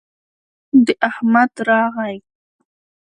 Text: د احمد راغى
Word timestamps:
د 0.85 0.87
احمد 1.09 1.51
راغى 1.67 2.15